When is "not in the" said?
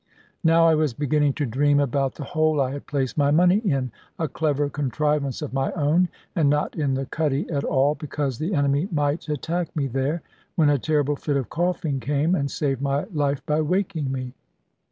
6.49-7.05